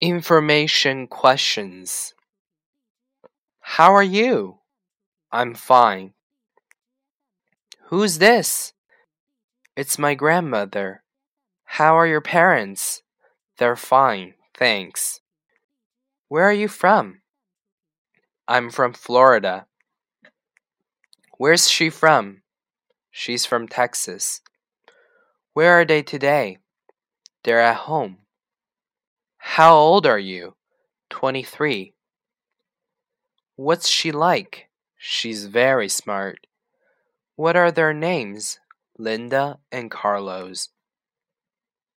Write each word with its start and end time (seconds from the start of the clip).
Information 0.00 1.08
questions. 1.08 2.14
How 3.58 3.92
are 3.92 4.02
you? 4.02 4.58
I'm 5.32 5.56
fine. 5.56 6.14
Who's 7.86 8.18
this? 8.18 8.74
It's 9.76 9.98
my 9.98 10.14
grandmother. 10.14 11.02
How 11.64 11.98
are 11.98 12.06
your 12.06 12.20
parents? 12.20 13.02
They're 13.58 13.74
fine, 13.74 14.34
thanks. 14.56 15.18
Where 16.28 16.44
are 16.44 16.52
you 16.52 16.68
from? 16.68 17.22
I'm 18.46 18.70
from 18.70 18.92
Florida. 18.92 19.66
Where's 21.38 21.68
she 21.68 21.90
from? 21.90 22.42
She's 23.10 23.44
from 23.44 23.66
Texas. 23.66 24.42
Where 25.54 25.72
are 25.72 25.84
they 25.84 26.02
today? 26.04 26.58
They're 27.42 27.60
at 27.60 27.78
home. 27.78 28.18
How 29.52 29.74
old 29.74 30.06
are 30.06 30.18
you? 30.18 30.54
Twenty-three. 31.08 31.94
What's 33.56 33.88
she 33.88 34.12
like? 34.12 34.68
She's 34.98 35.46
very 35.46 35.88
smart. 35.88 36.46
What 37.34 37.56
are 37.56 37.72
their 37.72 37.94
names? 37.94 38.60
Linda 38.98 39.58
and 39.72 39.90
Carlos. 39.90 40.68